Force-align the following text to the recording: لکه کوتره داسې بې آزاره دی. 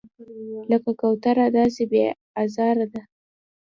لکه 0.69 0.91
کوتره 1.01 1.45
داسې 1.57 1.83
بې 1.91 2.05
آزاره 2.41 2.85
دی. 2.91 3.01